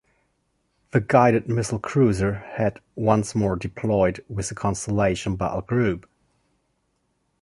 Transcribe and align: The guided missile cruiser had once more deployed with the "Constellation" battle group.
The 0.93 0.99
guided 0.99 1.47
missile 1.47 1.77
cruiser 1.77 2.43
had 2.57 2.81
once 2.95 3.35
more 3.35 3.55
deployed 3.55 4.25
with 4.27 4.49
the 4.49 4.55
"Constellation" 4.55 5.35
battle 5.35 5.61
group. 5.61 6.09